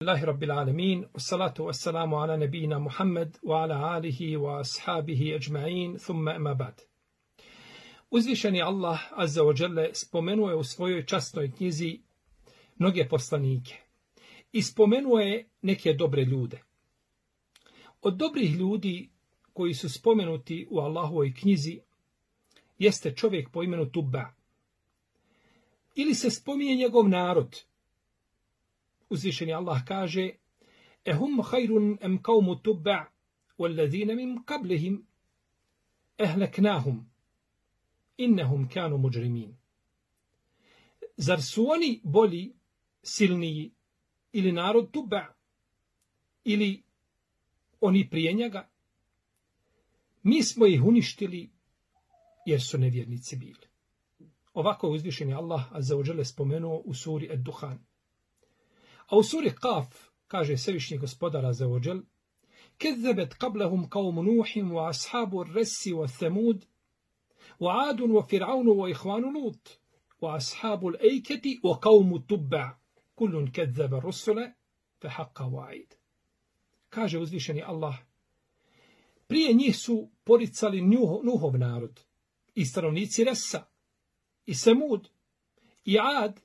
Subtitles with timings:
[0.00, 6.34] Allahi Rabbil Alamin, wassalatu wassalamu ala nebina Muhammed wa ala alihi wa ashabihi ajma'in, thumma
[6.34, 6.82] ema ba'd.
[8.10, 12.00] Uzvišeni Allah Azza wa Jalla spomenuo je u svojoj častnoj knjizi
[12.78, 13.74] mnoge poslanike
[14.52, 16.62] i spomenuo je neke dobre ljude.
[18.02, 19.10] Od dobrih ljudi
[19.52, 21.80] koji su spomenuti u Allahovoj knjizi
[22.78, 24.34] jeste čovjek po imenu Tubba.
[25.94, 27.67] Ili se spominje njegov narod
[29.09, 30.29] Uzvišeni Allah kaže
[31.05, 33.13] Ehum hajrun em kaumu Tubba
[33.59, 35.05] والذين من قبلهم
[36.19, 37.13] أهلكناهم
[38.17, 39.57] innahum kanu muđrimin.
[41.17, 42.53] Zar su oni bolji,
[43.03, 43.71] silniji,
[44.31, 45.33] ili narod tuba,
[46.43, 46.83] ili
[47.81, 48.69] oni prije njega?
[50.23, 51.49] Mi smo ih uništili,
[52.45, 53.67] jer su nevjernici bili.
[54.53, 57.77] Ovako je uzvišen je Allah, a za uđele spomenuo u suri Ed-Duhan.
[59.08, 59.86] A u suri Qaf,
[60.26, 62.00] kaže Sevišnji gospodar a za uđel,
[62.78, 66.64] كذبت قبلهم قوم نوح وأصحاب الرس والثمود
[67.60, 69.80] وعاد وفرعون وإخوان لوط
[70.20, 72.78] وأصحاب الأيكة وقوم تبع
[73.14, 74.52] كل كذب الرسل
[75.00, 75.94] فحق وعيد
[76.90, 77.94] kaže uzvišeni Allah
[79.26, 80.82] prije njih su poricali
[81.24, 82.00] Nuhov narod
[82.54, 83.66] i stanovnici Resa
[84.46, 85.08] i Semud
[85.84, 86.40] i Ad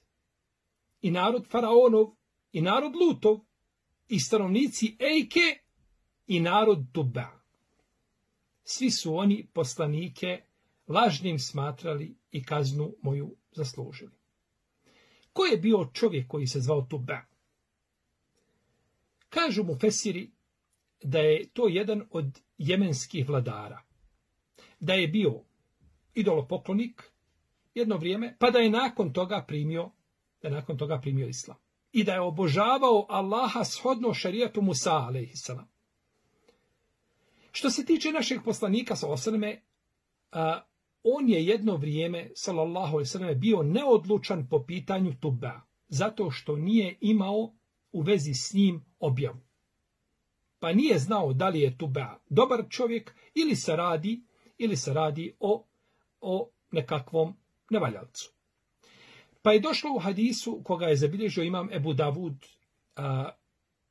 [1.02, 2.16] i narod Faraonov
[2.54, 3.40] i narod Lutov
[4.08, 5.60] i stanovnici Ejke
[6.28, 7.28] i narod Tuba.
[8.64, 10.42] Svi su oni poslanike
[10.88, 14.12] lažnim smatrali i kaznu moju zaslužili.
[15.34, 17.22] Ko je bio čovjek koji se zvao Tuba?
[19.30, 20.32] Kažu mu Fesiri
[21.04, 23.82] da je to jedan od jemenskih vladara.
[24.80, 25.44] Da je bio
[26.14, 27.04] idolopoklonik
[27.76, 29.92] jedno vrijeme, pa da je nakon toga primio,
[30.42, 31.63] da je nakon toga primio islam.
[31.94, 35.50] I da je obožavao Allaha shodno šarijetu Musa, a.s.
[37.52, 39.62] Što se tiče našeg poslanika, sa osrme,
[41.04, 46.98] on je jedno vrijeme, sallallahu alaihi sallam, bio neodlučan po pitanju Tuba, zato što nije
[47.02, 47.54] imao
[47.92, 49.40] u vezi s njim objavu.
[50.60, 54.24] Pa nije znao da li je Tuba dobar čovjek ili se radi,
[54.58, 55.66] ili se radi o,
[56.22, 57.38] o nekakvom
[57.70, 58.32] nevaljalcu.
[59.44, 62.46] Pa je došlo u hadisu koga je zabilježio imam Ebu Davud
[62.96, 63.30] a,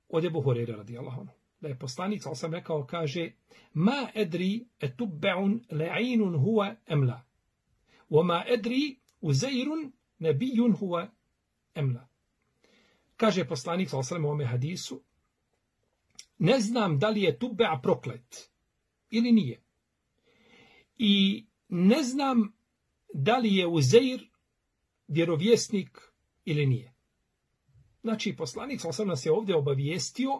[0.08, 3.32] od Ebu Horeira radijallahu anhu da je poslanik, ali sam rekao, kaže
[3.74, 7.22] ma edri etubbe'un le'inun huwa emla.
[8.10, 11.06] Wa ma edri uzeirun nebijun huwa
[11.74, 12.08] emla.
[13.16, 15.02] Kaže poslanik, ali sam u ome hadisu,
[16.38, 18.50] ne znam da li je tubbe'a proklet
[19.10, 19.62] ili nije.
[20.98, 22.52] I ne znam
[23.14, 24.31] da li je uzeir
[25.12, 26.00] vjerovjesnik
[26.44, 26.92] ili nije.
[28.02, 30.30] Znači, poslanik sam nas je ovdje obavijestio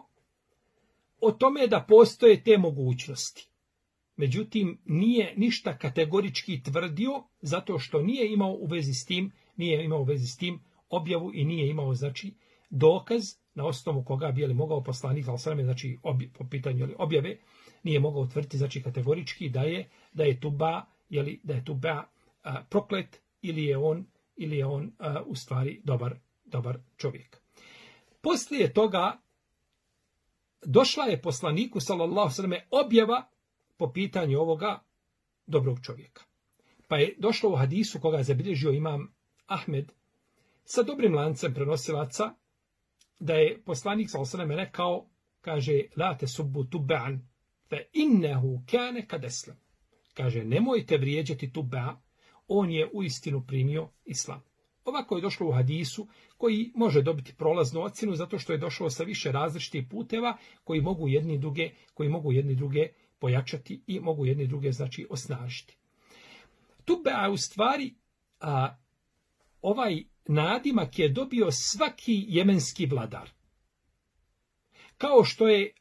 [1.21, 3.49] o tome da postoje te mogućnosti.
[4.15, 10.01] Međutim, nije ništa kategorički tvrdio, zato što nije imao u vezi s tim, nije imao
[10.01, 12.33] u vezi s tim objavu i nije imao, znači,
[12.69, 13.23] dokaz
[13.53, 17.37] na osnovu koga bi li mogao poslanik, ali znači, obje, po pitanju li, objave,
[17.83, 22.03] nije mogao tvrditi znači, kategorički da je, da je tuba, jeli, da je tuba
[22.43, 27.41] a, proklet ili je on, ili je on uh, u stvari dobar, dobar čovjek.
[28.21, 29.21] Poslije toga,
[30.65, 33.29] došla je poslaniku sallallahu sallam objava
[33.77, 34.83] po pitanju ovoga
[35.45, 36.23] dobrog čovjeka.
[36.87, 39.13] Pa je došlo u hadisu koga je zabilježio imam
[39.45, 39.91] Ahmed
[40.65, 42.35] sa dobrim lancem prenosilaca
[43.19, 45.09] da je poslanik sallallahu sallam rekao
[45.41, 47.19] kaže la te subbu tub'an
[47.69, 49.57] fe innehu kane kadeslam.
[50.13, 51.95] Kaže nemojte vrijeđati tub'a
[52.47, 54.43] on je u istinu primio islam.
[54.85, 59.03] Ovako je došlo u hadisu koji može dobiti prolaznu ocjenu zato što je došlo sa
[59.03, 62.87] više različitih puteva koji mogu jedni druge, koji mogu jedni druge
[63.19, 65.77] pojačati i mogu jedni druge znači osnažiti.
[66.85, 67.93] Tu je u stvari
[68.39, 68.77] a,
[69.61, 73.29] ovaj nadimak je dobio svaki jemenski vladar.
[74.97, 75.73] Kao što, je,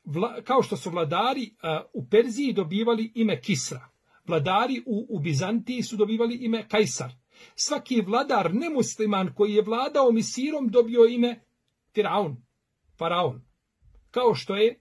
[0.44, 3.88] kao što su vladari a, u Perziji dobivali ime Kisra,
[4.24, 7.12] vladari u, u Bizantiji su dobivali ime Kajsar,
[7.54, 11.40] svaki vladar nemusliman koji je vladao Misirom dobio ime
[11.94, 12.36] Firaun,
[12.98, 13.42] faraon.
[14.10, 14.80] Kao što je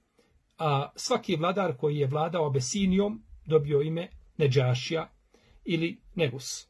[0.58, 5.12] a, svaki vladar koji je vladao Abesinijom dobio ime Neđašija
[5.66, 6.68] ili Negus.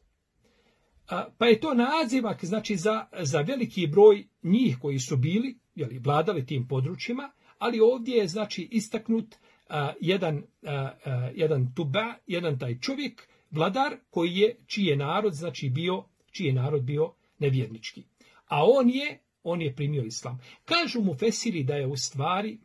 [1.08, 5.98] A, pa je to nazivak znači, za, za veliki broj njih koji su bili, jeli,
[5.98, 9.34] vladali tim područjima, ali ovdje je znači istaknut
[9.72, 10.72] a, jedan, a,
[11.04, 16.46] a, jedan tuba, jedan taj čovjek vladar koji je, čiji je narod, znači bio, čiji
[16.46, 18.02] je narod bio nevjernički.
[18.46, 20.40] A on je on je primio islam.
[20.64, 22.58] Kažu mu Fesiri da je u stvari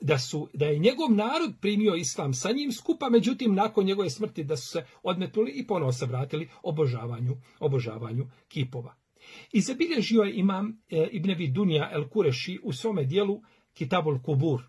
[0.00, 4.44] da su da je njegov narod primio islam sa njim skupa, međutim nakon njegove smrti
[4.44, 8.94] da su se odmetnuli i ponovo se vratili obožavanju, obožavanju kipova.
[9.52, 13.42] I zabilježio je imam e, Ibn Dunja el Kureši u svome dijelu
[13.74, 14.62] Kitabul Kubur,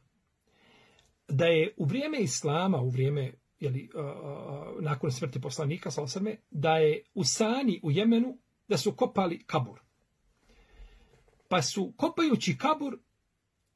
[1.33, 7.03] da je u vrijeme Islama, u vrijeme jeli, uh, nakon smrti poslanika, salosrme, da je
[7.13, 8.37] u Sani, u Jemenu,
[8.67, 9.79] da su kopali kabur.
[11.47, 12.97] Pa su, kopajući kabur,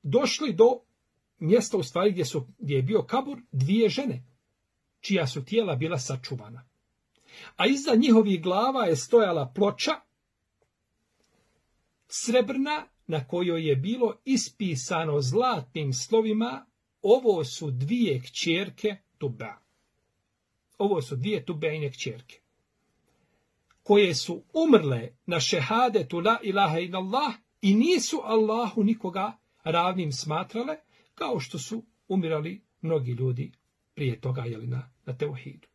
[0.03, 0.79] došli do
[1.39, 4.23] mjesta u stvari gdje, su, gdje je bio kabur dvije žene,
[4.99, 6.65] čija su tijela bila sačuvana.
[7.55, 9.91] A iza njihovih glava je stojala ploča
[12.07, 16.65] srebrna na kojoj je bilo ispisano zlatnim slovima
[17.15, 19.57] ovo su dvije kćerke Tuba.
[20.77, 22.39] Ovo su dvije Tubejne kćerke
[23.87, 30.77] koje su umrle na šehadetu la ilaha illallah i nisu Allahu nikoga ravnim smatrale,
[31.15, 33.51] kao što su umirali mnogi ljudi
[33.95, 35.67] prije toga jeli na, na teuhidu.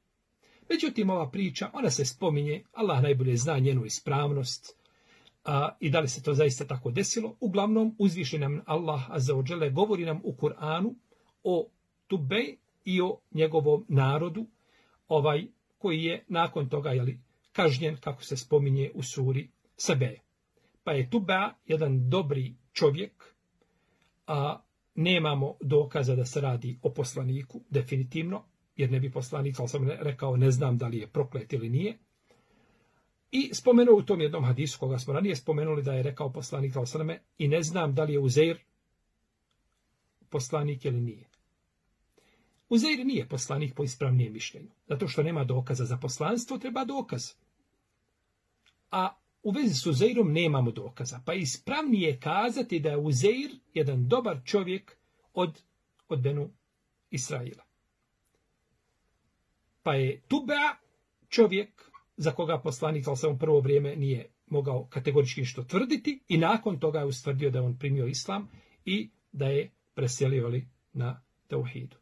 [0.71, 4.77] Međutim, ova priča, ona se spominje, Allah najbolje zna njenu ispravnost
[5.45, 7.37] a, i da li se to zaista tako desilo.
[7.41, 10.95] Uglavnom, uzviši nam Allah azzawajale govori nam u Kur'anu
[11.45, 11.69] o
[12.07, 14.47] Tubej i o njegovom narodu,
[15.09, 15.47] ovaj
[15.79, 17.19] koji je nakon toga jeli,
[17.53, 20.19] kažnjen, kako se spominje u suri Sebe.
[20.85, 23.35] Pa je Tuba jedan dobri čovjek,
[24.27, 24.61] a
[24.95, 28.45] nemamo dokaza da se radi o poslaniku, definitivno,
[28.77, 31.99] jer ne bi poslanik, ali sam rekao, ne znam da li je proklet ili nije.
[33.31, 37.19] I spomenuo u tom jednom hadisu, koga smo ranije spomenuli da je rekao poslanik, ali
[37.39, 38.59] i ne znam da li je Uzeir
[40.29, 41.32] poslanik ili nije.
[42.73, 44.71] Uzeir nije poslanik po ispravnijem mišljenju.
[44.89, 47.33] Zato što nema dokaza za poslanstvo, treba dokaz.
[48.91, 51.21] A u vezi s Uzeirom nemamo dokaza.
[51.27, 54.97] Pa ispravnije je kazati da je Uzeir jedan dobar čovjek
[55.35, 55.63] od,
[56.09, 56.51] od Benu
[57.11, 57.65] Israila.
[59.83, 60.77] Pa je Tuba
[61.29, 66.81] čovjek za koga poslanik ali u prvo vrijeme nije mogao kategorički što tvrditi i nakon
[66.81, 68.49] toga je ustvrdio da je on primio islam
[68.85, 70.61] i da je preselio
[70.93, 72.02] na Teuhidu.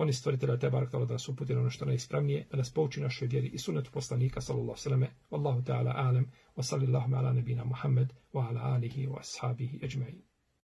[0.00, 3.28] On je stvoritelj te barak da nas uputi ono što najispravnije, da nas pouči našoj
[3.28, 8.48] vjeri i sunetu poslanika, sallallahu sallam, wallahu ta'ala alem, wa sallallahu ala nabina Muhammed, wa
[8.48, 10.22] ala alihi wa ashabihi ajma'in.